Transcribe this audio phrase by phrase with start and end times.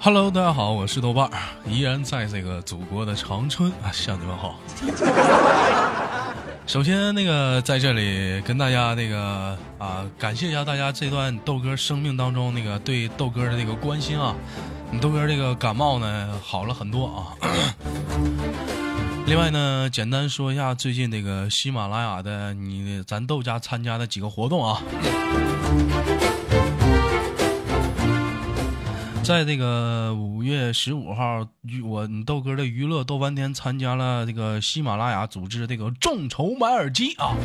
[0.00, 4.58] Hello，大家好，我是豆瓣儿，依然在这个祖国的长春啊，向你们好。
[6.66, 14.34] 首先，那个在这里跟大家那个啊，感谢一下大家这段豆哥生命当中那个对豆哥的那个关心啊，
[14.90, 17.36] 你豆哥这个感冒呢好了很多啊。
[19.28, 24.82] 另外呢，简单说一下最近这个喜马拉雅的你咱豆家参加的几个活动啊。
[29.22, 31.46] 在这个五月十五号，
[31.84, 37.36] 我你豆哥的娱乐豆翻天参加了这个喜马拉雅组织这个众筹买耳机啊。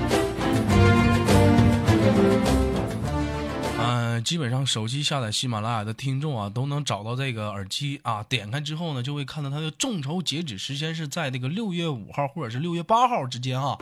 [3.83, 8.23] 嗯，基本上手机下载喜马拉雅的听众啊，都能找到这个耳机啊。
[8.23, 13.77] 点开之后呢，就会看到它的众筹截止时间是在这个六月五号或者是六月八号之间啊。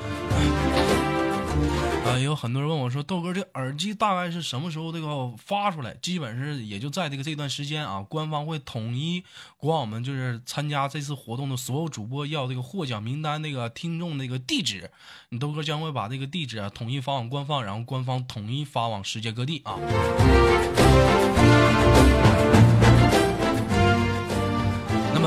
[2.06, 5.96] 啊，有很多人问我说：“豆哥，这耳机大概是什么时候这个发出来？
[6.02, 9.24] 基本是也就在这个这段时间啊，官方会统一
[9.58, 14.90] 管我们就是参加这次活动的所有主播要这个获奖名单那个听众那个地址，
[15.30, 19.78] 你豆哥将会把这个地址啊统一发往官方，然后官方统一发往世界各地啊。”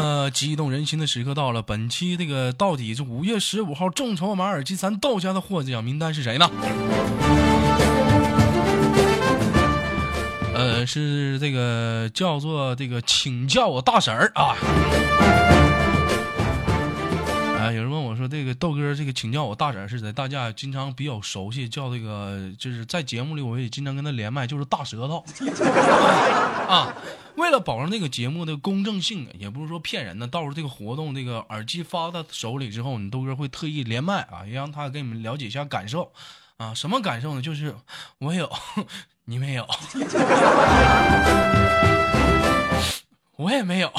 [0.05, 6.50] 么激动人心的时刻到了，本期这个到底是五月十五号众筹买耳机，咱豆家的获奖名单是谁呢？
[10.55, 14.55] 呃，是这个叫做这个，请叫我大婶儿啊。
[17.58, 20.12] 啊，有人问我说，这个豆哥，这个请叫我大婶是谁？
[20.12, 25.25] 大家经常比较熟悉，叫这个，就是在节目里我也经常跟他连麦，就是大舌头
[26.69, 26.92] 啊。
[27.36, 30.27] 为了保证这个节目的公正性，也不是说骗人的。
[30.27, 36.12] 到时候这个活动，这个耳机发到手里之后，你豆哥会特意连麦啊，让他给你们了解一下感受
[36.56, 36.72] 啊。
[36.72, 37.42] 什么感受呢？
[37.42, 37.74] 就是
[38.18, 38.48] 我有，
[39.26, 39.66] 你没有，
[43.36, 43.91] 我也没有。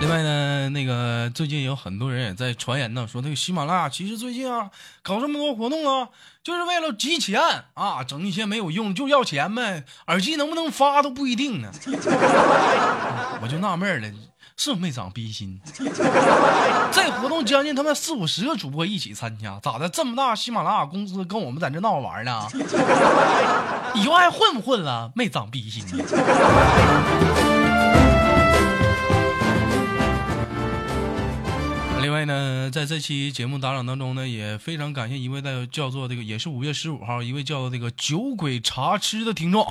[0.00, 4.70] 另外呢，那个最近有很多人也在传言呢，说那个喜马拉雅其实最近啊
[5.02, 6.08] 搞这么多活动啊，
[6.42, 7.40] 就是为了集钱
[7.74, 11.70] 啊，整一些没有用就要钱呗，耳机能不能发都不一定呢。
[13.42, 14.08] 我就纳闷了，
[14.56, 15.60] 是不没长逼心？
[16.92, 19.88] 这活动将近他妈四五十个主播一起参加，咋的？
[19.88, 22.46] 这么大喜马拉雅公司跟我们在这闹着玩呢？
[23.94, 25.10] 以后还混不混了？
[25.14, 25.84] 没长逼心。
[32.16, 39.62] 外呢，在这期节目打赏当中呢，也非常感谢一位叫做这个，也是五月十五号一位叫做这个酒鬼茶痴的听众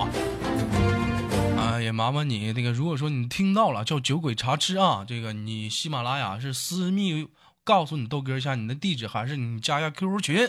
[1.58, 7.26] 啊，也麻烦你那个，如果说你听到了叫酒鬼茶痴啊，这个你喜马拉雅是私密
[7.64, 10.48] 告诉你豆哥一下你的地址，还是你加一下 QQ 群，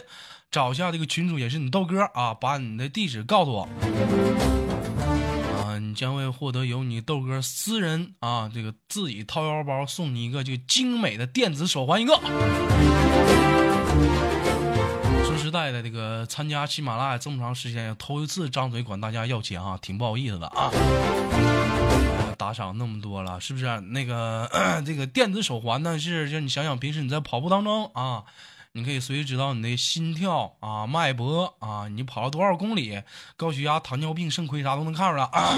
[0.51, 3.67] 找一下这个群主也是你豆哥啊，把你的地址告诉我。
[5.97, 12.13] 将会获得由你豆哥私人啊，这个自己掏腰包送你一个这个精美的电子手环一个。
[15.25, 20.71] 说实在的，这个参加喜马拉雅这么长时间，头一次张嘴管大家要钱啊，挺不好意思的啊。
[22.37, 23.81] 打赏那么多了，是不是？
[23.81, 24.47] 那个
[24.85, 28.23] 这个电子手环呢，是就你想想，平时你在跑步当中啊。
[28.77, 33.01] 你可以随时知道你的心跳啊、脉搏啊，你跑了多少公里，
[33.35, 35.57] 高血压、糖尿病、肾亏啥都能看出来啊。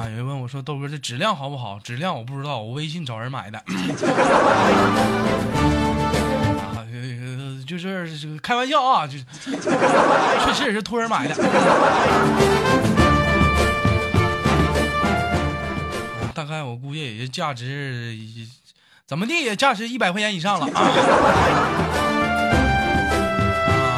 [0.00, 3.58] 啊，有人问我说：“豆哥，这质量好不好？”质量我不知道，我微信找人买的。
[6.72, 6.80] 啊，
[7.66, 11.34] 就是开玩笑啊，就确实也是托人买的。
[16.32, 18.16] 大概我估计也就价值。
[19.10, 20.86] 怎么地也价值一百块钱以上了啊！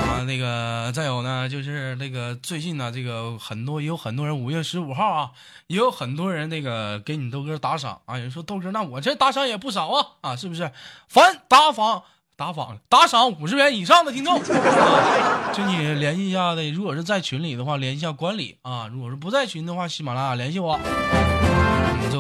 [0.08, 5.32] 啊，那个再有呢，就是那个最近呢，这个很多也有很多人五月十五号啊，
[5.66, 8.16] 也有很多人那个给你豆哥打赏啊。
[8.16, 10.72] 有人说豆哥，那我这打赏也不少啊啊，是不是？
[11.10, 12.04] 凡打赏
[12.34, 14.40] 打赏打赏五十元以上的听众，
[15.52, 16.70] 就你联系一下的。
[16.70, 20.81] 如果是在群里的话，联系一下管理啊；如果是不在群的话，喜马拉雅联系我。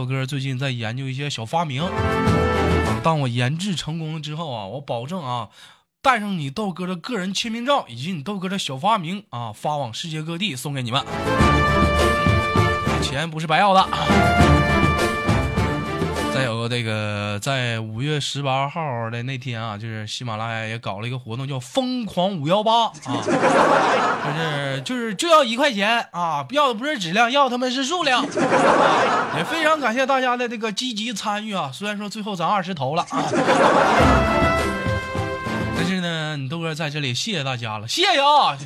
[0.02, 1.88] 豆哥最近在研究一些小发明。
[3.04, 5.48] 当我研制成功了之后啊，我保证啊，
[6.02, 11.04] 带上你豆哥的个人签名照以及你豆哥的小发明啊，发往世界各地送给你们。
[13.00, 13.88] 钱不是白要的。
[16.42, 28.24] 再再有这个，在五月十八号的那天啊，就是喜马拉雅也搞了一个活动，叫“疯狂五幺八”啊， 就是就是就要一块钱啊，要的不是质量，要他们是数量。
[28.24, 33.22] 也非常感谢大家的这个积极参与啊，虽然说最后咱二十投了啊，
[35.76, 38.58] 但是呢，你豆哥在这里谢谢大家了，谢谢啊。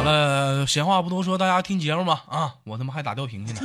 [0.00, 2.54] 好了，闲话不多说，大家听节目吧啊！
[2.64, 3.60] 我他妈还打吊瓶去呢。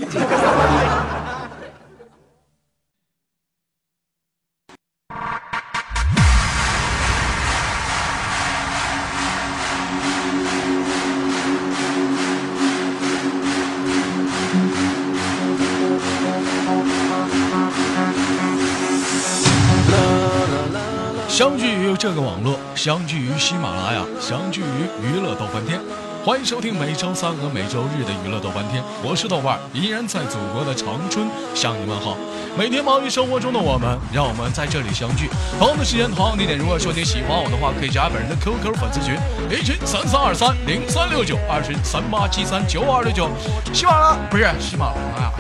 [21.29, 25.79] 相聚于这个网络，相聚于喜马拉雅，相聚于娱乐逗翻天。
[26.25, 32.17] 欢迎收听每周三和每周日的娱乐豆瓣天，我是豆瓣，依然在祖国的长春向你问好。
[32.57, 35.29] 每天忙于生活中的我们，让我们在这里相聚。
[35.59, 36.57] 同样的时间，同样地点。
[36.57, 39.13] 如果说你喜欢我的话，可以加本人的 QQ 粉丝群，
[39.51, 43.29] 一群三三二三零三六九，二群三八七三九二六九。
[43.71, 45.31] 喜马拉不是喜马拉雅，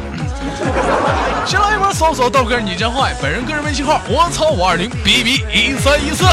[1.47, 3.11] 先来一波搜索豆哥你真坏。
[3.19, 6.25] 本人个人微信号：我操五二零 B B 一三一四。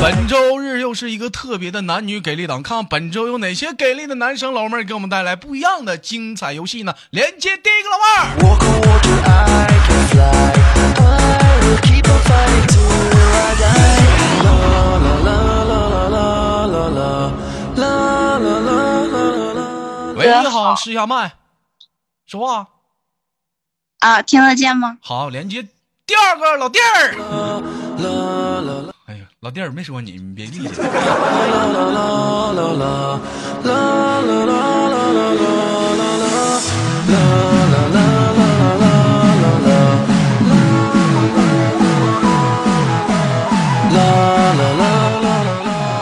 [0.00, 6.94] 本周日又是一个特别的男女给力档，看看本周有哪些给力的男生老妹儿给我们带来不一样的精彩游戏呢？
[7.10, 8.28] 连接第一个老妹儿。
[20.16, 21.32] 喂，你好，试一下麦，
[22.26, 22.66] 说话。
[24.00, 24.98] 啊，听得见吗？
[25.00, 25.62] 好，连接
[26.06, 27.14] 第二个老弟儿。
[29.46, 30.74] 老弟儿没说你，你别理解。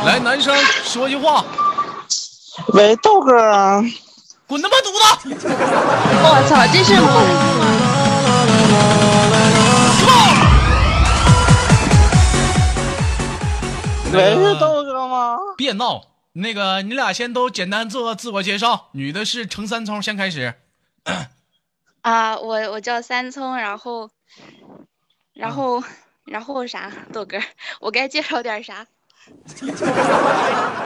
[0.06, 1.44] 来，男生说句话。
[2.68, 3.84] 喂，豆哥，
[4.46, 4.84] 滚他妈犊
[5.22, 5.36] 子！
[5.38, 6.94] 我操，这是
[14.14, 15.38] 喂，是豆哥吗？
[15.56, 16.02] 别闹！
[16.34, 18.90] 那个，你俩先都简单做个自我介绍。
[18.92, 20.54] 女的是程三聪，先开始。
[22.02, 24.10] 啊，我我叫三聪，然后，
[25.32, 25.82] 然后，
[26.24, 26.92] 然后啥？
[27.12, 27.38] 豆哥，
[27.80, 28.86] 我该介绍点啥？
[29.62, 29.72] 你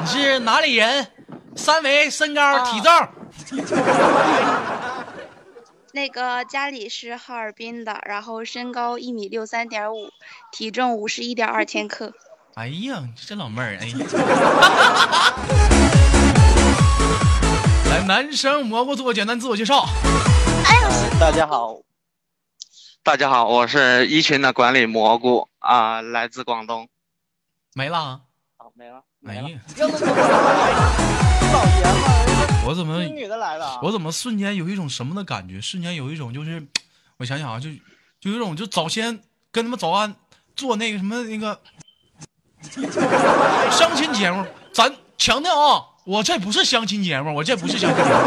[0.06, 1.08] 是哪里人？
[1.56, 2.92] 三围、身高、体重。
[5.92, 10.10] 那个家里是哈尔滨的，然后身高一米六三点五，
[10.52, 12.12] 体重五十一点二千克。
[12.58, 13.96] 哎呀，这老妹儿，哎呀！
[17.88, 19.86] 来，男生蘑菇做个简单自我介绍。
[20.64, 20.90] 哎呀，
[21.20, 21.78] 大家好，
[23.04, 26.88] 大家好，我是一群的管理蘑菇啊，来自广东。
[27.74, 28.22] 没了？
[28.56, 29.04] 好，没了。
[29.24, 29.42] 哎呀！
[29.42, 29.60] 老爷们
[32.02, 33.78] 儿，我怎么女的来了？
[33.84, 35.60] 我怎么瞬间有一种什么的感觉？
[35.60, 36.66] 瞬间有一种就是，
[37.18, 37.70] 我想想啊，就
[38.20, 39.20] 就有一种就早先
[39.52, 40.12] 跟他们早安
[40.56, 41.60] 做那个什么那个。
[43.70, 48.18] 相亲节目，咱强调啊，我这不是相亲节目，我这不是相亲节目。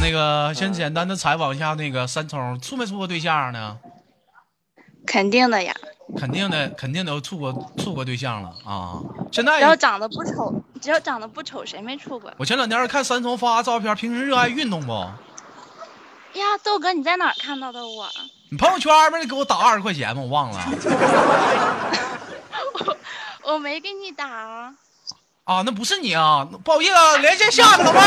[0.00, 3.78] 那个，先简单的采访一下那个三聪，处没处过对象呢？
[5.06, 5.74] 肯定的呀。
[6.18, 9.00] 肯定的，肯定都处过处过对象了啊。
[9.32, 12.30] 现在只要长得不丑，只要长得不丑，谁没处过？
[12.36, 15.06] 我前两天看三聪发照片，平时热爱运动不？
[16.34, 18.08] 呀，豆哥，你在哪儿看到的我？
[18.50, 20.22] 你朋友圈不是给我打二十块钱吗？
[20.22, 20.60] 我忘了。
[22.74, 22.96] 我
[23.54, 24.74] 我没给你打。
[25.44, 28.04] 啊，那不是你啊，不好意思，连线下个老妹儿。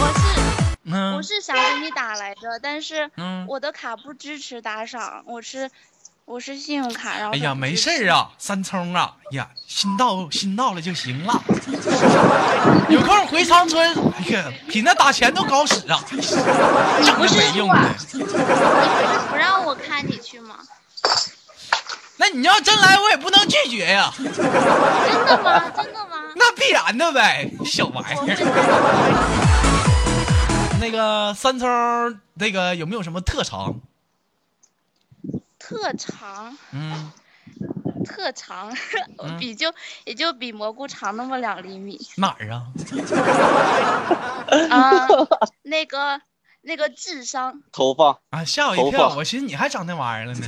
[0.00, 0.12] 我
[0.88, 3.10] 是，我是想给你打来着，但是
[3.48, 5.70] 我的卡不支持打赏，我是。
[6.26, 7.32] 我是信用卡，然后。
[7.32, 11.40] 哎呀，没事儿啊，三聪啊，呀，心到心到了就行了。
[12.90, 16.02] 有空回长春，哎呀，比那打钱都高使啊！
[16.10, 17.78] 你不是没用的，
[18.12, 18.38] 你不是
[19.30, 20.56] 不让我看你去吗？
[22.16, 24.12] 那你要真来，我也不能拒绝呀。
[24.18, 24.42] 真的
[25.44, 25.62] 吗？
[25.76, 26.16] 真的吗？
[26.34, 28.36] 那必然的呗，小玩意儿。
[30.80, 31.68] 那个三聪，
[32.34, 33.72] 那个有没有什么特长？
[35.68, 37.10] 特长嗯，
[38.06, 38.72] 特长，
[39.40, 39.72] 比就
[40.04, 42.00] 也就比蘑菇长那么两厘米。
[42.18, 42.62] 哪儿啊？
[44.70, 45.08] 啊，
[45.62, 46.20] 那个
[46.62, 49.12] 那个智商头发啊，吓我一跳！
[49.16, 50.46] 我寻思你还长那玩意儿了呢。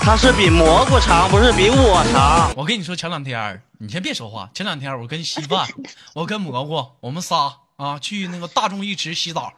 [0.00, 2.50] 他是比蘑菇长，不是比我长。
[2.56, 4.48] 我跟你说，前两天你先别说话。
[4.54, 5.68] 前两天我跟稀饭，
[6.14, 9.52] 我跟蘑菇，我们仨啊去那个大众浴池洗澡。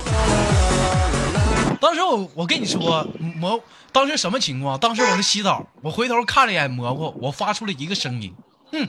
[1.81, 3.61] 当时我我跟你说蘑，
[3.91, 4.79] 当时什么情况？
[4.79, 8.35] 当时我在洗澡，我回头看了一眼蘑菇，我发出了一个声音，
[8.71, 8.89] 哼。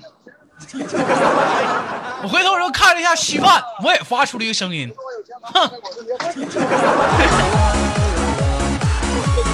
[2.24, 4.94] 我回头时候看了一下稀饭，我也发出了一个声音，
[5.42, 5.72] 哼。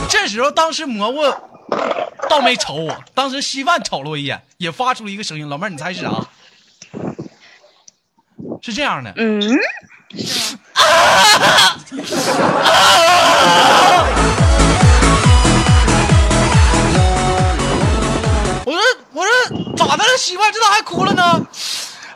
[0.10, 1.22] 这时候，当时蘑菇
[2.30, 5.48] 倒没瞅我，当时稀饭瞅了我一眼，也发出了一个声音。
[5.48, 6.12] 老妹儿，你猜是啥？
[8.62, 9.14] 是这样的。
[9.16, 9.42] 嗯。
[10.78, 11.78] 啊
[12.68, 12.78] 啊
[18.66, 18.82] 我说，
[19.14, 19.32] 我说，
[19.78, 20.18] 咋的了？
[20.18, 21.42] 媳妇这咋还哭了呢？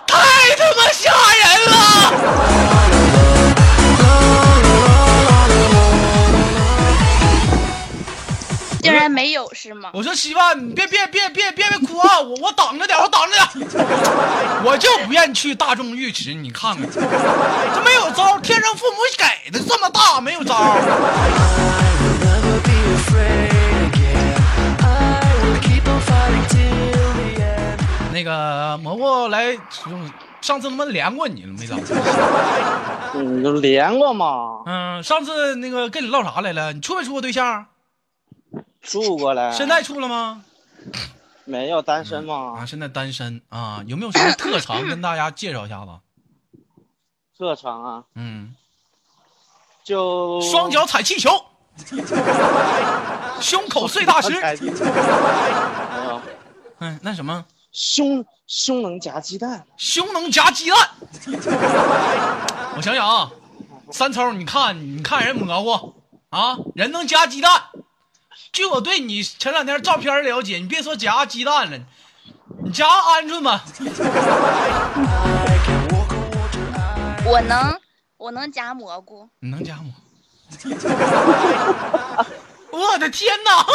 [0.07, 0.17] 太
[0.57, 3.00] 他妈吓人了！
[8.81, 9.91] 竟然没有是吗？
[9.93, 12.19] 我说稀饭，你别别别别别别哭啊！
[12.19, 13.67] 我我挡着点，我挡着点，
[14.65, 16.33] 我就不愿意去大众浴池。
[16.33, 20.75] 你看看，这没有招，天生父母给的这么大，没有招。
[28.13, 29.57] 那个蘑菇来，
[30.41, 31.65] 上次他妈连过你了没？
[31.65, 31.75] 咋？
[33.15, 34.61] 嗯，连过嘛？
[34.67, 36.71] 嗯，上次那个跟你唠啥来了？
[36.71, 37.65] 你处没处过对象？
[38.81, 40.43] 处过了，现在处了吗？
[41.45, 42.59] 没有，单身吗？
[42.59, 45.91] 啊，现在单身啊，有没有什么特长跟大家介绍一下子？
[47.37, 48.55] 特长啊，嗯，
[49.83, 51.29] 就双脚踩气球，
[53.41, 54.33] 胸口碎大石，
[56.79, 57.45] 嗯，那什么？
[57.71, 60.77] 胸胸能夹鸡蛋，胸能夹鸡蛋。
[62.75, 63.31] 我想想啊，
[63.91, 65.95] 三抽，你看，你看人蘑菇
[66.29, 67.63] 啊，人能夹鸡蛋。
[68.51, 71.77] 据我对你前两天照片了解，你别说夹鸡蛋了，
[72.63, 73.63] 你夹鹌鹑吧。
[77.23, 77.79] 我能，
[78.17, 79.29] 我能夹蘑菇。
[79.39, 79.93] 你能夹蘑？
[82.71, 83.51] 我的天哪！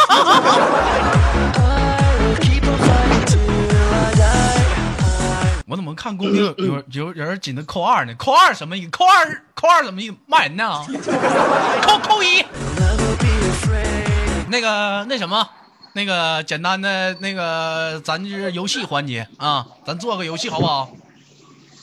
[5.69, 6.53] 我怎么看公屏
[6.89, 8.13] 有有人紧的扣二呢？
[8.15, 8.89] 扣二什么意思？
[8.91, 10.15] 扣二扣二怎么意思？
[10.27, 10.85] 骂人呢？
[11.81, 12.45] 扣扣一。
[14.49, 15.49] 那个那什么，
[15.93, 20.89] 那个简单的那个，咱就是游戏环节啊，咱做个游戏好不好？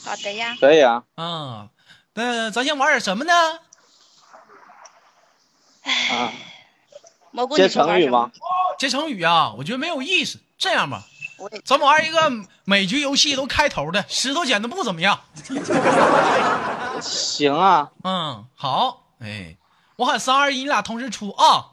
[0.04, 0.56] 好的呀。
[0.60, 1.02] 可以啊。
[1.16, 1.68] 嗯，
[2.14, 3.32] 那咱先玩点什么呢？
[6.10, 6.32] 啊。
[7.30, 8.30] 蘑菇接成语吗？
[8.78, 10.38] 接成语啊，我觉得没有意思。
[10.56, 11.02] 这样吧，
[11.64, 12.30] 咱们玩一个
[12.64, 15.20] 每局游戏，都开头的，石头剪子布怎么样？
[17.02, 17.90] 行啊。
[18.04, 19.02] 嗯，好。
[19.20, 19.56] 哎，
[19.96, 21.72] 我喊三二一，你俩同时出啊。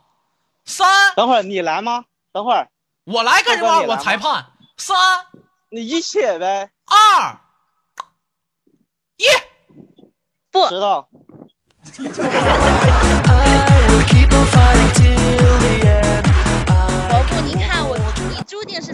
[0.71, 2.05] 三，等会儿你来吗？
[2.31, 2.69] 等会儿
[3.03, 3.81] 我来干什么？
[3.81, 4.45] 我裁判。
[4.77, 4.97] 三，
[5.69, 6.71] 你一起呗。
[6.85, 7.37] 二，
[9.17, 9.25] 一，
[10.49, 11.09] 不知道。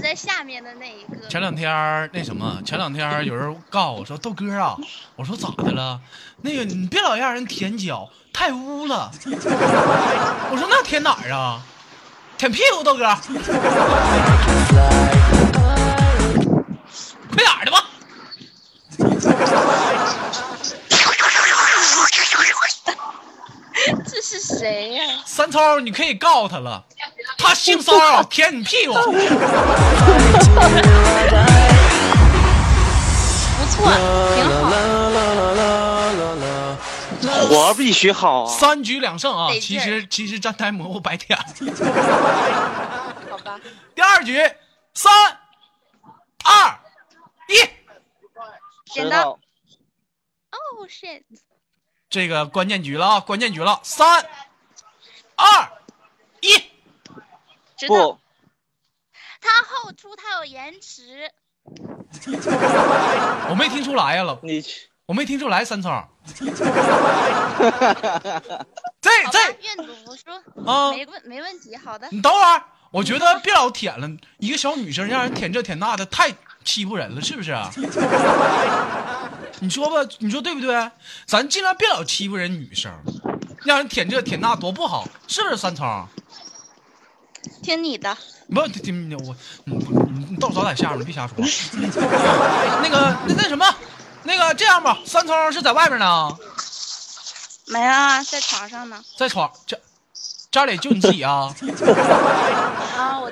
[0.07, 1.27] 在下面的那一个。
[1.27, 4.77] 前两天那什么，前两天有人告我说豆哥啊，
[5.17, 5.99] 我说咋的了？
[6.43, 8.09] 那个你别老让人舔脚。
[8.31, 9.11] 太污了！
[9.25, 11.61] 我说那舔哪儿啊？
[12.37, 13.03] 舔屁股，豆哥，
[17.31, 17.83] 快点的吧！
[24.05, 25.03] 这是谁呀？
[25.25, 26.85] 三超，你可以告他了，
[27.47, 28.93] 他性骚扰舔你屁股。
[28.93, 28.99] 不
[33.71, 33.87] 错，
[34.35, 34.67] 挺好。
[37.47, 39.47] 活必须好，三局两胜啊！
[39.61, 41.39] 其实其实站台蘑菇白舔。
[43.31, 43.57] 好吧。
[43.95, 44.37] 第二局，
[44.93, 45.13] 三
[46.43, 46.77] 二
[47.47, 47.53] 一，
[48.93, 49.39] 剪刀。
[50.49, 51.23] Oh shit！
[52.09, 54.25] 这个关键局了啊，关键局了，三
[55.35, 55.71] 二
[56.41, 56.61] 一，
[57.85, 58.17] 不。
[59.41, 61.29] 他后出，他有延迟。
[63.49, 64.87] 我没听出来呀，老你去。
[65.05, 66.03] 我没听出来，三聪。
[68.99, 70.31] 这这愿赌服输
[70.65, 72.07] 啊，没问没问题，好的。
[72.11, 76.33] 你等会儿，我觉得别老舔了，一个小女生让人舔这舔那的，太
[76.65, 77.55] 欺负人了，是不是？
[79.59, 80.91] 你说吧，你说对不对？
[81.25, 82.91] 咱尽量别老欺负人女生，
[83.63, 85.57] 让人舔这舔那多不好，是不是？
[85.57, 86.05] 三聪，
[87.67, 88.17] 听你的。
[88.55, 91.35] 不听我，你你你到时候在下面，别瞎说。
[92.81, 93.65] 那个那那什么。
[94.23, 96.29] 那个这样吧，三聪是在外边呢，
[97.67, 99.77] 没啊，在床上呢，在床家
[100.49, 101.53] 家里就你自己啊？
[102.97, 103.31] 啊，我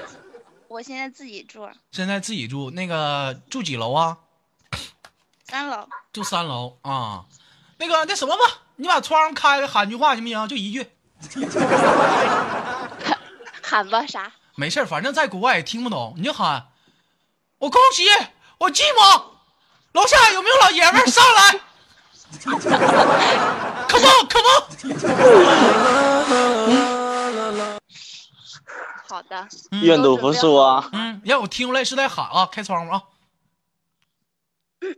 [0.67, 4.17] 我现在自己住，现在自己住，那个住几楼啊？
[5.45, 5.87] 三楼。
[6.11, 7.23] 住三楼啊。
[7.77, 8.43] 那个那什么吧，
[8.75, 10.47] 你把窗开开，喊句话行不行？
[10.49, 10.85] 就一句。
[13.65, 14.31] 喊吧，啥？
[14.55, 16.67] 没事反正在国外也听不懂，你就喊。
[17.57, 18.03] 我恭喜，
[18.59, 19.23] 我寂寞。
[19.93, 21.59] 楼下有没有老爷们儿上来
[23.87, 24.61] ？Come on，Come on。
[29.07, 29.47] 好的。
[29.81, 30.89] 愿赌服输啊。
[30.91, 33.01] 嗯，让我听出来是在喊啊，开窗户啊。
[34.81, 34.89] 我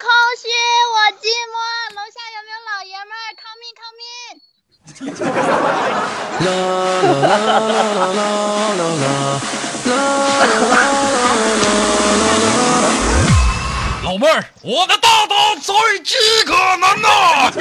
[0.00, 0.08] 空
[0.40, 0.48] 虚，
[0.90, 1.54] 我寂寞，
[1.94, 3.89] 楼下有没有老爷们？Come in，Come in。
[14.02, 17.52] 老妹儿，我的大刀最饥渴难耐。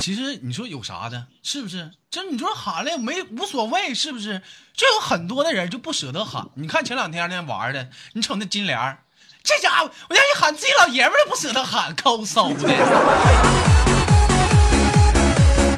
[0.00, 1.90] 其实你说有啥的，是不是？
[2.30, 4.40] 你说喊了也没无所谓，是不是？
[4.72, 6.46] 就有很多的人就不舍得喊。
[6.54, 8.98] 你看前两天那玩的，你瞅那金莲
[9.42, 12.68] 这家伙，我让你喊自己老爷们都不舍得喊，抠搜的。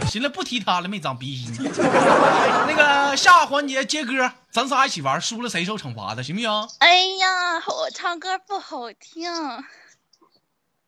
[0.09, 1.55] 行了，不提他了，没长逼心。
[1.65, 6.51] 那个下环节接歌，咱仨一起玩，输了谁受惩罚的，行不行？
[6.81, 9.33] 哎呀，我唱歌不好听。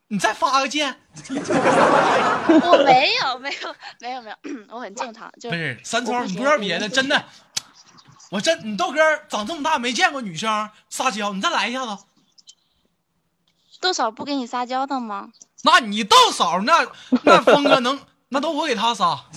[0.08, 0.94] 你再发个贱，
[1.30, 4.36] 我没有，没有，没有，没有，
[4.70, 5.32] 我很正常。
[5.40, 7.24] 就不是三聪，你不说别的，真的，
[8.30, 12.04] 我真你豆哥长这么大没见过女生撒娇，你再来一下子。
[13.80, 15.30] 豆嫂不给你撒娇的吗？
[15.62, 16.86] 那你豆嫂那
[17.22, 19.24] 那峰哥能 那都我给他撒。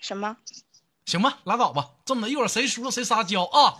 [0.00, 0.36] 什么？
[1.10, 3.74] 行吧，拉倒吧，这么的，一会儿谁输了谁撒娇啊！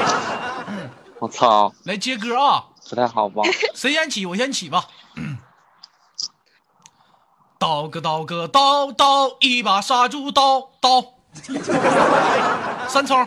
[1.20, 1.72] 我操！
[1.84, 2.66] 来接歌啊！
[2.90, 3.42] 不太好吧？
[3.74, 4.26] 谁先起？
[4.26, 4.86] 我先起吧。
[7.58, 11.14] 刀哥刀哥刀刀，一把杀猪刀刀。
[12.88, 13.26] 三聪。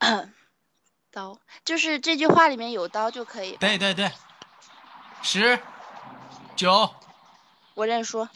[1.10, 3.56] 刀就是这句话里面有刀就可以。
[3.56, 4.12] 对对对。
[5.22, 5.58] 十
[6.54, 6.90] 九。
[7.74, 8.28] 我认输。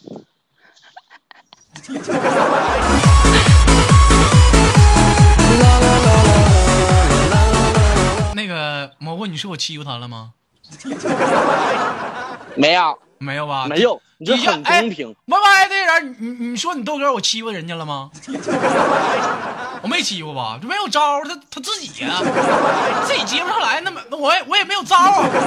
[8.34, 10.32] 那个蘑菇，你说我欺负他了吗？
[12.56, 13.66] 没有，没有吧？
[13.66, 15.14] 没有，你这很公平。
[15.26, 18.10] 歪歪的人，你你说你豆哥我欺负人家了吗？
[19.82, 20.58] 我没欺负吧？
[20.62, 22.22] 这没有招，他他自己呀，
[23.04, 25.42] 自己接不上来，那么我也我也没有招啊，是不是？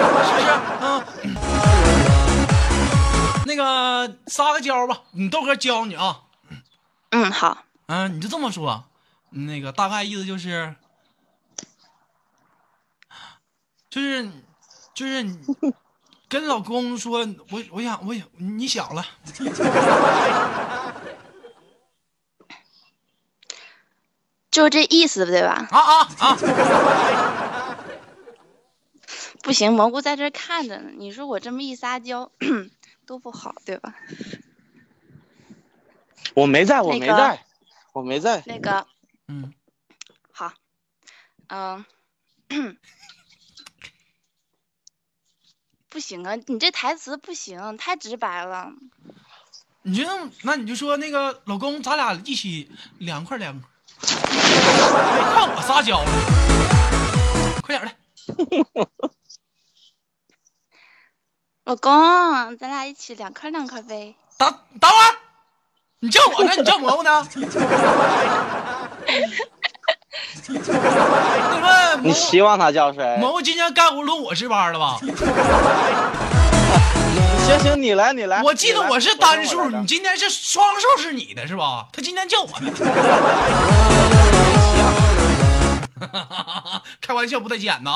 [0.81, 1.03] 嗯。
[3.47, 6.19] 那个撒个娇吧，你豆哥教你啊。
[7.17, 7.65] 嗯，好。
[7.87, 8.85] 嗯，你就这么说，
[9.31, 10.75] 那个大概意思就是，
[13.89, 14.29] 就是
[14.93, 15.25] 就是
[16.29, 19.03] 跟老公说，我我想我想你想了，
[24.51, 25.67] 就这意思对吧？
[25.71, 26.37] 啊啊啊！
[29.41, 30.91] 不行，蘑菇在这看着呢。
[30.95, 32.31] 你说我这么一撒娇。
[33.07, 33.95] 多不好，对吧？
[36.33, 37.45] 我没在，我没在，
[37.93, 38.43] 我没在。
[38.45, 38.85] 那个，
[39.27, 39.53] 嗯，
[40.31, 40.53] 好，
[41.47, 41.85] 嗯，
[45.89, 48.71] 不行啊，你这台词不行，太直白了。
[49.83, 50.05] 你就
[50.43, 53.69] 那你就说那个老公，咱俩一起凉快凉快。
[53.99, 56.11] 看我撒娇了，
[57.61, 57.91] 快点的。
[61.63, 64.15] 老公，咱俩一起凉快凉快呗。
[64.37, 65.17] 等等会儿，
[65.99, 66.51] 你叫我呢？
[66.55, 67.27] 你叫蘑菇呢？
[67.33, 67.45] 你
[72.09, 73.17] 你希望他叫谁？
[73.19, 74.99] 蘑菇今天干活轮我值班了吧？
[77.47, 78.43] 行行，你来你来。
[78.43, 81.87] 我记得我是单数，你今天是双数，是你的是吧？
[81.91, 82.71] 他今天叫我呢。
[87.01, 87.91] 开玩笑不带剪的。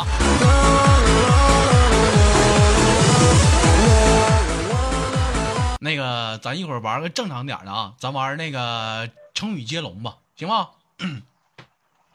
[5.84, 10.70] 那个，咱一会儿玩个正常点的啊，咱玩那个成语接龙吧，行吗？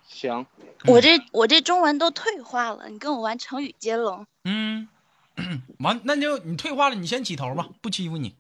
[0.07, 0.47] 行。
[0.85, 4.25] 我这我这中文都退化了，你跟我玩成语接龙。
[4.45, 4.89] 嗯，
[5.81, 8.37] 完，那就你退化了，你先起头吧，不欺负你。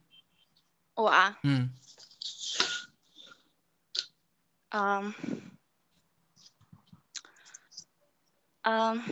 [0.95, 1.37] 我啊。
[1.43, 1.75] 嗯。
[4.69, 5.15] 嗯。
[8.63, 9.03] 嗯。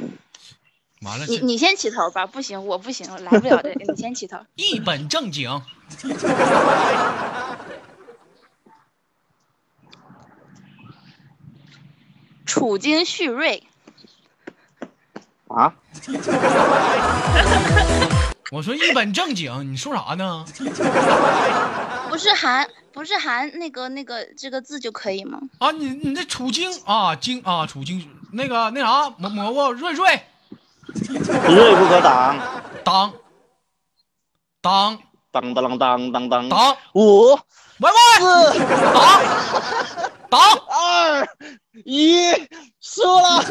[1.05, 4.39] 完了，你你先起头吧，不行，我不行，来不了这个，你先起头。
[4.57, 5.63] 一本正经。
[12.47, 13.63] 处经蓄锐。
[15.49, 15.75] 啊？
[18.51, 20.45] 我说一本正经，你说啥呢？
[22.09, 25.41] 不是含，不是含那个那个这个字就可以吗？
[25.59, 30.23] 啊，你你这处经啊经啊处经那个那啥蘑蘑菇瑞瑞，
[31.49, 32.37] 锐不可挡，
[32.85, 33.13] 当
[34.61, 34.99] 当
[35.33, 37.35] 当当当当当，当五。
[37.81, 38.59] 喂喂四。
[38.95, 39.21] 打，
[40.31, 40.39] 打
[40.71, 41.29] 二。
[41.85, 42.31] 一，
[42.81, 43.43] 输了。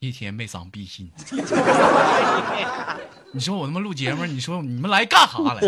[0.00, 1.10] 一天没长逼心。
[3.30, 5.60] 你说我他妈录节目，你说你们来干啥来？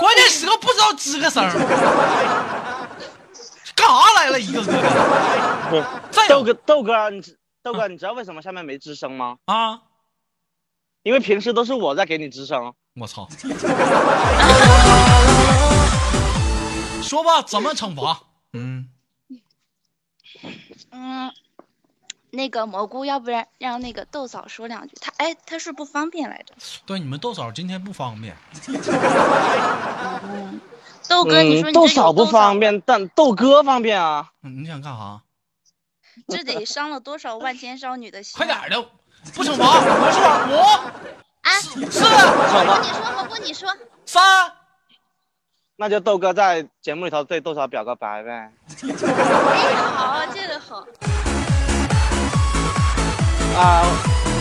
[0.00, 1.52] 关键时刻不知道吱个声儿，
[3.76, 4.40] 干啥来了？
[4.40, 5.86] 一个个的。
[6.10, 9.36] 再有豆哥，豆哥，你知豆哥，你知道为什么下面没吱声吗？
[9.44, 9.82] 啊！
[11.02, 12.72] 因为平时都是我在给你吱声。
[12.94, 13.28] 我操！
[17.02, 18.22] 说吧，怎么惩罚？
[18.54, 18.88] 嗯，
[20.92, 21.30] 嗯，
[22.32, 24.94] 那个蘑菇，要不然让那个豆嫂说两句。
[25.00, 26.54] 他哎，他是不方便来着。
[26.86, 28.36] 对，你们豆嫂今天不方便。
[30.22, 30.60] 嗯，
[31.08, 34.30] 豆哥，你说嗯，你豆嫂不方便，但豆哥方便啊。
[34.42, 35.22] 嗯你想干啥？
[36.28, 38.36] 这得伤了多少万千少女的心？
[38.36, 38.68] 快点儿！
[38.68, 38.82] 的，
[39.34, 39.64] 不惩罚。
[39.64, 40.54] 我说五
[41.42, 43.76] 啊，四蘑菇，你说，蘑菇，你说。
[44.04, 44.52] 三。
[45.76, 48.52] 那就豆哥在节目里头对豆嫂表个白呗。
[48.82, 50.86] 哎，好，这个好。
[53.56, 53.82] 啊，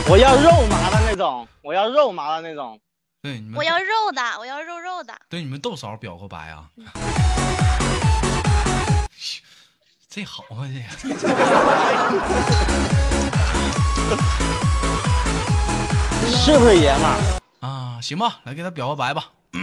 [0.07, 2.79] 我要肉麻的那种，我要肉麻的那种。
[3.21, 5.13] 对你们，我要肉的，我要肉肉的。
[5.27, 6.69] 对你们豆嫂表个白啊！
[10.09, 10.65] 这好啊，
[11.01, 11.09] 这
[16.31, 17.17] 是不是爷们儿？
[17.59, 19.25] 啊，行吧，来给他表个白吧。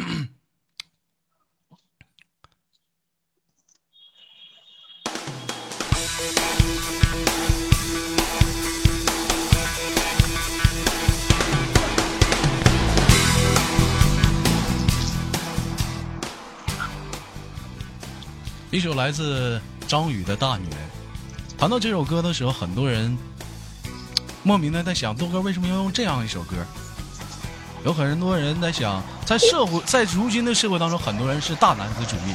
[18.76, 19.58] 一首来自
[19.88, 20.78] 张宇的《大女人》。
[21.58, 23.16] 谈到这首歌的时候，很多人
[24.42, 26.56] 莫名的在想，豆哥为什么要用这样一首歌？
[27.86, 32.34] 有很多人在想，在社会，在如今的社会当中，很多人是大男子主义，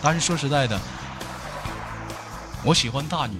[0.00, 0.80] 但是说实在的，
[2.62, 3.34] 我喜欢大女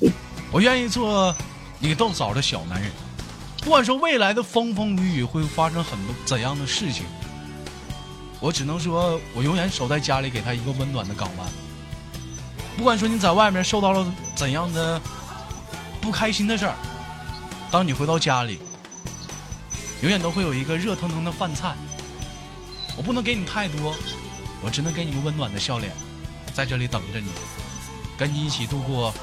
[0.00, 0.14] 人，
[0.50, 1.36] 我愿意做
[1.78, 2.90] 一个豆嫂的小男人。
[3.60, 7.04] 不管说未来的风风雨雨会发生很多怎样的事情，
[8.44, 11.48] 我只能说，我永远守在家里，给他一个温暖的港湾。
[12.76, 15.00] 不管说你在外面受到了怎样的
[15.98, 16.74] 不开心的事儿，
[17.70, 18.58] 当你回到家里，
[20.02, 21.74] 永远都会有一个热腾腾的饭菜。
[22.98, 23.96] 我不能给你太多，
[24.60, 25.90] 我只能给你个温暖的笑脸，
[26.52, 27.28] 在这里等着你，
[28.18, 29.14] 跟你一起度过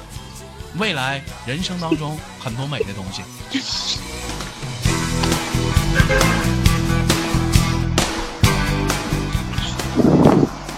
[0.78, 3.22] 未来人生当中很多美的东西。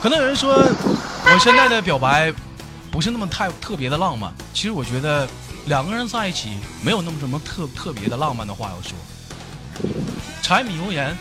[0.05, 2.31] 可能有人说，我现在的表白
[2.91, 4.31] 不是那么太特别的浪漫。
[4.53, 5.27] 其实我觉得
[5.65, 8.93] 两个人在一起没有那么什么特特别的浪漫的话要说，
[10.43, 11.17] 柴米油盐，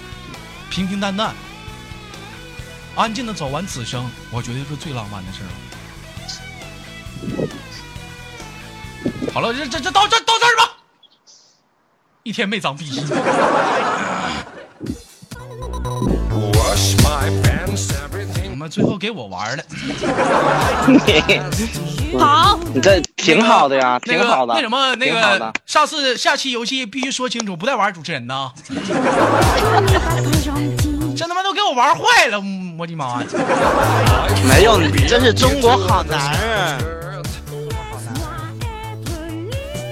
[0.69, 1.33] 平平淡淡，
[2.93, 5.51] 安静的走完此生，我觉得是最浪漫的事了。
[9.33, 10.75] 好了，这这这到这到这儿吧，
[12.23, 12.99] 一天没长鼻息。
[16.29, 18.42] Wash my pants, everything.
[18.63, 19.63] 们最后给我玩了，
[22.17, 24.53] 好，你这挺好的呀，那挺好的。
[24.53, 28.51] 个那什么那个挺好的，下次下期游戏必须说清楚，不带玩主持人的。
[31.15, 32.41] 这他妈都给我玩坏了，
[32.79, 33.27] 我的妈呀！
[34.47, 36.77] 没有，你这是中国好男人。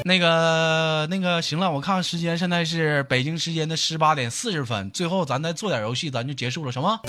[0.04, 4.90] 那个那个，行了，我看看时间，现在是北京时间的十八点四十分。
[4.92, 7.00] 最后咱再做点游戏，咱就结束了，什么？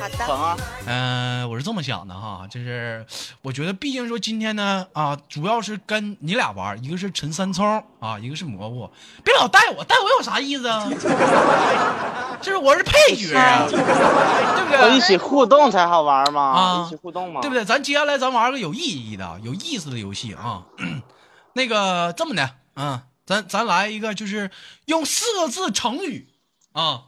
[0.00, 0.62] 好的。
[0.86, 3.04] 嗯、我是这么想的哈，就是
[3.42, 8.90] 我觉得，毕竟说今天呢啊，主要是跟你俩玩，一个是陈三聪啊，一个是蘑菇，
[9.22, 10.88] 别老带我，带我有啥意思啊？
[12.40, 14.78] 就是我是配角啊，对不对？
[14.80, 17.64] 要一起互动才好玩嘛，啊一起互动嘛，对不对？
[17.64, 20.64] 咱接下来咱玩个有意义的、有意思的游戏啊。
[21.52, 24.50] 那个这么的，嗯，咱咱来一个，就是
[24.86, 26.28] 用四个字成语
[26.72, 27.02] 啊，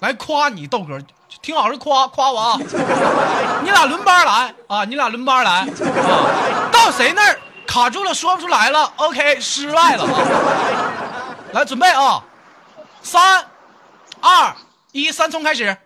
[0.00, 1.00] 来夸你豆哥，
[1.42, 2.58] 听好是夸夸我 啊。
[3.62, 5.66] 你俩轮班来啊，你俩轮班来啊，
[6.72, 11.36] 到谁那儿卡住了说不出来了，OK 失败了啊。
[11.52, 12.22] 来准备啊，
[13.02, 13.46] 三、
[14.20, 14.54] 二、
[14.92, 15.76] 一，三从开始。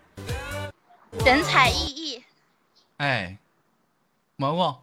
[1.24, 2.22] 神采奕奕，
[2.98, 3.36] 哎，
[4.36, 4.74] 蘑菇，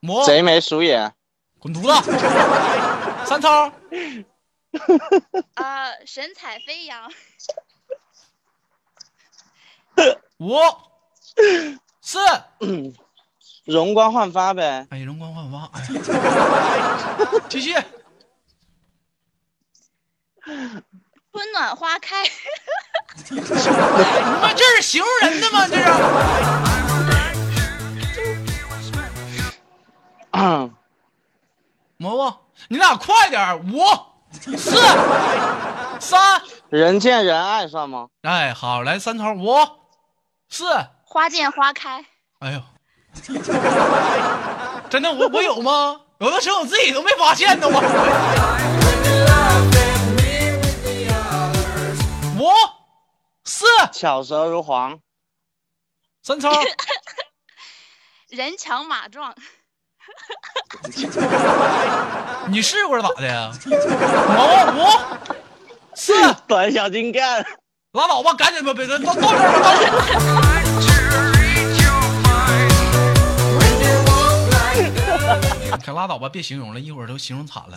[0.00, 1.12] 蘑贼眉鼠眼，
[1.58, 2.12] 滚犊子！
[3.24, 3.72] 三超，
[5.54, 7.10] 啊， 神采飞扬，
[10.38, 10.56] 五、
[12.00, 12.18] 四，
[13.64, 14.86] 容光焕发呗。
[14.90, 15.70] 哎，容光焕发。
[15.72, 15.82] 哎，
[17.48, 17.74] 继续。
[21.32, 22.22] 春暖花开，
[23.30, 23.46] 你们
[24.54, 25.66] 这是形容人的吗？
[25.68, 25.84] 这是。
[31.96, 32.36] 蘑菇，
[32.68, 33.58] 你俩快点！
[33.72, 33.80] 五、
[34.56, 34.76] 四、
[36.00, 38.08] 三，人见人爱算吗？
[38.22, 39.54] 哎，好，来三头，五、
[40.54, 40.70] 四，
[41.02, 42.04] 花见花开，
[42.38, 42.62] 哎呦，
[44.88, 46.00] 真的，我我有吗？
[46.20, 47.82] 有的时候我自己都没发现呢，我。
[52.38, 52.46] 五、
[53.44, 55.00] 四、巧舌如簧，
[56.22, 56.52] 三超，
[58.30, 59.34] 人强马壮，
[62.46, 63.50] 你试过是咋的呀？
[64.28, 64.66] 毛？
[64.72, 64.86] 五、
[65.96, 66.12] 四，
[66.46, 67.44] 短小精干。
[67.94, 69.70] 拉倒吧，赶紧吧，别别到到这儿吧，
[75.76, 77.76] 可拉倒吧，别形容了，一会儿都形容惨了。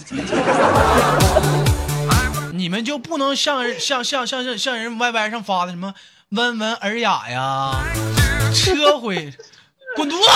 [2.54, 5.94] 你们就不能像人像像像像像人 YY 上发的什么
[6.30, 7.84] 温文尔雅呀，
[8.54, 9.34] 车毁，
[9.96, 10.28] 滚犊子！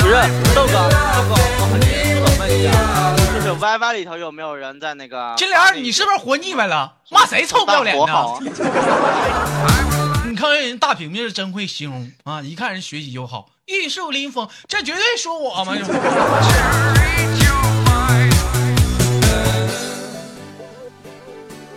[0.00, 0.14] 不是
[0.54, 1.34] 豆哥，豆哥，
[2.22, 2.68] 我问一下，
[3.34, 5.34] 就是 YY 里头有没有人在那个？
[5.36, 6.92] 金莲，你是不是活腻歪了？
[7.10, 8.14] 骂谁臭不要脸呢？
[10.30, 15.74] 你看人大平平是真会形容啊，一看人学习就好，玉树临风，这绝对说我嘛。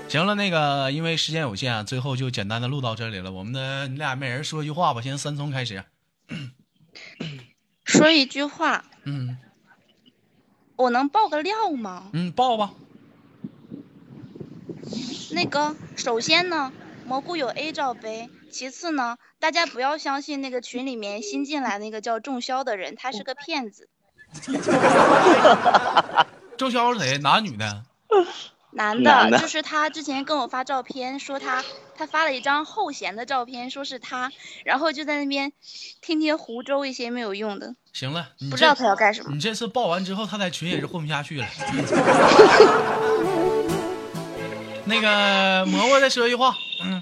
[0.08, 3.32] 行了，那个因为时间有限啊，最后就简单的录到这里了。
[3.32, 5.84] 我们的你俩每人说一句话吧，先三聪开始。
[7.86, 9.36] 说一句话，嗯
[10.76, 12.12] 我能爆个料吗？
[12.13, 12.74] 嗯，爆吧。
[15.32, 16.72] 那个，首先呢，
[17.08, 18.30] 蘑菇有 A 罩杯。
[18.54, 23.89] 其次呢，大家不要相信那个群里面新进来那个叫仲潇的人，他是个骗子。
[26.56, 27.18] 仲潇是谁？
[27.18, 27.84] 男女的？
[28.72, 31.63] 男的，男的就是他之前跟我发照片，说他
[31.96, 34.32] 他发了一张后弦的照片，说是他，
[34.66, 35.52] 然后就在那边
[36.02, 39.32] 天天胡诌一些没有用的，行了，你不知道他要干什么。
[39.34, 41.48] 你这次报完之后，他在群也是混不下去了。
[44.86, 47.02] 那个蘑菇再说一句话，嗯，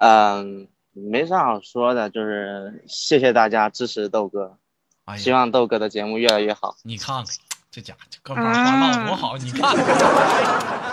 [0.00, 4.56] 嗯，没啥好说的，就是谢谢大家支持豆哥，
[5.04, 6.74] 哎希望豆哥的节目越来越好。
[6.84, 7.24] 你看看
[7.70, 9.76] 这家伙，这干嘛话唠得多好，你看，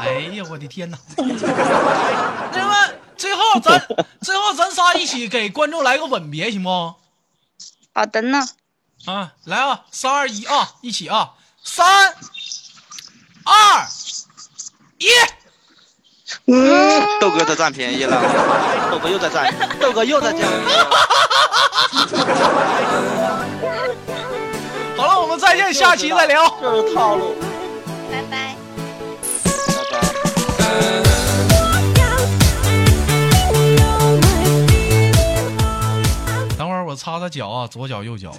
[0.02, 0.98] 哎呀，我的天哪！
[1.18, 3.80] 那么最后咱
[4.22, 6.94] 最后咱仨一起给观众来个吻别，行不？
[7.94, 8.46] 好的呢，
[9.06, 12.14] 啊，来啊，三二一啊，一起啊，三
[13.44, 13.88] 二
[15.00, 15.08] 一，
[16.50, 18.18] 嗯，豆哥在占便宜了，
[18.90, 20.90] 豆哥又在占，豆哥又在占便宜了。
[24.98, 26.48] 好了，我们再见，下期再聊。
[26.62, 27.36] 就是套路。
[36.88, 38.34] 我擦擦脚啊，左脚右脚。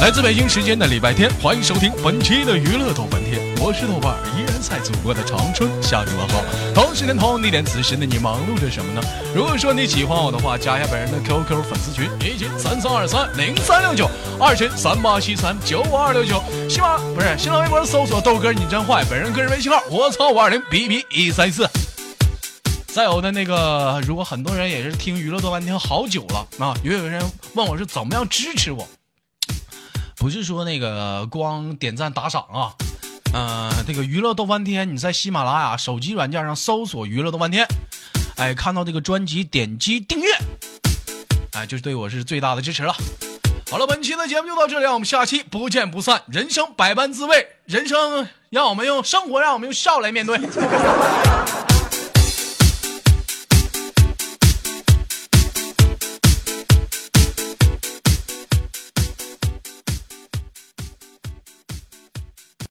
[0.00, 6.42] 来自北京时间的礼拜天，欢迎收听本期的娱乐豆瓣天，我是豆瓣，依然在祖国的长春向你问好。
[6.74, 9.00] 同时间同地点，此时的你忙碌着什么呢？
[9.32, 16.42] 如果说你喜欢我的话，加一下本人的 QQ 粉丝群，一群三三二三零三六九，二群三八七三九五二六九。
[16.68, 21.64] 喜马不是新浪微博搜索豆哥你真坏，本人个人微信号我操五二零 B B 一三四。
[22.94, 28.86] 再有的那个，如果很多人也是听娱乐豆瓣听好久了啊，也有人问我是怎么样支持我，
[30.14, 32.72] 不是说那个光点赞打赏啊，
[33.32, 37.66] 呃，这个娱乐豆瓣天，你在喜马拉雅手机软件上搜索娱乐豆瓣天，
[38.36, 40.30] 哎，看到这个专辑点击订阅，
[41.54, 42.94] 哎，就是对我是最大的支持了。
[43.72, 46.22] 好了，本期的节目就到这里，我们下期不见不散。
[46.28, 50.38] 人生百般滋味，人生让我们用生活，让我们用笑来面对。